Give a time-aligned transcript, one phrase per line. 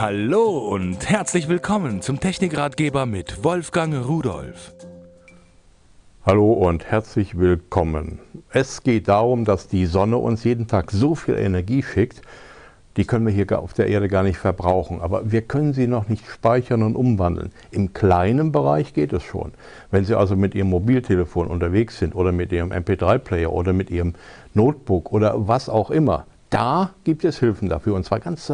[0.00, 4.72] Hallo und herzlich willkommen zum Technikratgeber mit Wolfgang Rudolf.
[6.24, 8.20] Hallo und herzlich willkommen.
[8.50, 12.22] Es geht darum, dass die Sonne uns jeden Tag so viel Energie schickt,
[12.96, 15.00] die können wir hier auf der Erde gar nicht verbrauchen.
[15.00, 17.50] Aber wir können sie noch nicht speichern und umwandeln.
[17.72, 19.50] Im kleinen Bereich geht es schon.
[19.90, 24.14] Wenn Sie also mit Ihrem Mobiltelefon unterwegs sind oder mit Ihrem MP3-Player oder mit Ihrem
[24.54, 28.52] Notebook oder was auch immer, da gibt es Hilfen dafür und zwar ganz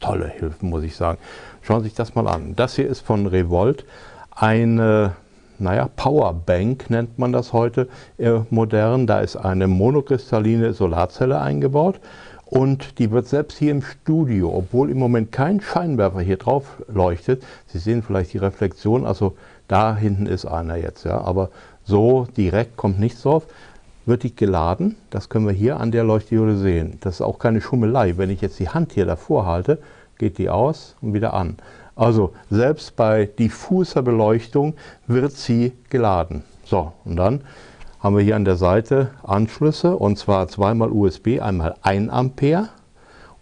[0.00, 1.18] tolle Hilfen, muss ich sagen.
[1.62, 2.54] Schauen Sie sich das mal an.
[2.56, 3.84] Das hier ist von Revolt
[4.30, 5.14] eine
[5.60, 9.06] naja, Powerbank nennt man das heute äh, modern.
[9.06, 12.00] Da ist eine monokristalline Solarzelle eingebaut
[12.46, 17.44] und die wird selbst hier im Studio, obwohl im Moment kein Scheinwerfer hier drauf leuchtet,
[17.66, 19.36] Sie sehen vielleicht die Reflexion, also
[19.68, 21.50] da hinten ist einer jetzt, ja, aber
[21.84, 23.46] so direkt kommt nichts drauf
[24.06, 24.96] wird die geladen.
[25.10, 26.98] Das können wir hier an der Leuchtdiode sehen.
[27.00, 28.16] Das ist auch keine Schummelei.
[28.16, 29.78] Wenn ich jetzt die Hand hier davor halte,
[30.18, 31.56] geht die aus und wieder an.
[31.96, 34.74] Also selbst bei diffuser Beleuchtung
[35.06, 36.44] wird sie geladen.
[36.64, 37.42] So, und dann
[38.00, 42.68] haben wir hier an der Seite Anschlüsse und zwar zweimal USB, einmal 1 Ampere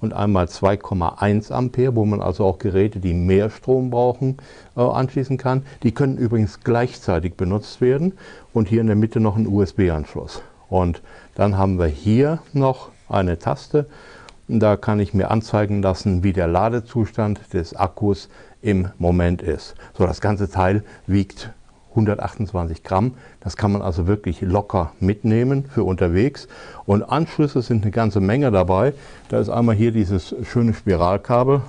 [0.01, 4.39] und einmal 2,1 Ampere, wo man also auch Geräte, die mehr Strom brauchen,
[4.77, 5.65] äh, anschließen kann.
[5.83, 8.15] Die können übrigens gleichzeitig benutzt werden
[8.53, 10.43] und hier in der Mitte noch ein USB-Anschluss.
[10.69, 11.03] Und
[11.35, 13.87] dann haben wir hier noch eine Taste.
[14.49, 18.29] Da kann ich mir anzeigen lassen, wie der Ladezustand des Akkus
[18.63, 19.75] im Moment ist.
[19.97, 21.53] So, das ganze Teil wiegt
[21.91, 23.15] 128 Gramm.
[23.41, 26.49] Das kann man also wirklich locker mitnehmen für unterwegs.
[26.87, 28.95] Und Anschlüsse sind eine ganze Menge dabei.
[29.29, 31.63] Da ist einmal hier dieses schöne Spiralkabel.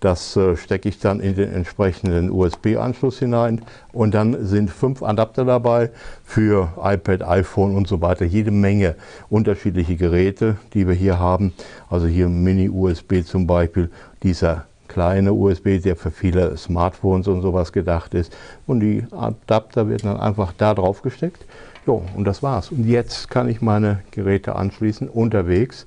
[0.00, 3.60] Das äh, stecke ich dann in den entsprechenden USB-Anschluss hinein
[3.92, 5.90] und dann sind fünf Adapter dabei
[6.24, 8.24] für iPad, iPhone und so weiter.
[8.24, 8.96] Jede Menge
[9.28, 11.52] unterschiedliche Geräte, die wir hier haben.
[11.90, 13.90] Also hier Mini-USB zum Beispiel,
[14.22, 18.34] dieser kleine USB, der für viele Smartphones und sowas gedacht ist.
[18.66, 21.44] Und die Adapter werden dann einfach da drauf gesteckt.
[21.86, 22.72] Jo, und das war's.
[22.72, 25.86] Und jetzt kann ich meine Geräte anschließen unterwegs.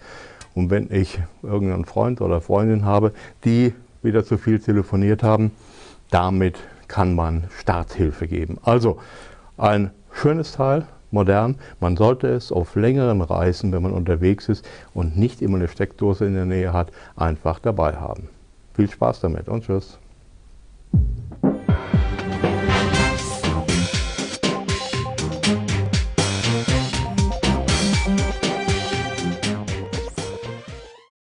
[0.53, 3.11] Und wenn ich irgendeinen Freund oder Freundin habe,
[3.43, 3.73] die
[4.03, 5.51] wieder zu viel telefoniert haben.
[6.09, 8.57] Damit kann man Starthilfe geben.
[8.63, 8.99] Also
[9.57, 11.55] ein schönes Teil, modern.
[11.79, 16.25] Man sollte es auf längeren Reisen, wenn man unterwegs ist und nicht immer eine Steckdose
[16.25, 18.27] in der Nähe hat, einfach dabei haben.
[18.73, 19.97] Viel Spaß damit und tschüss.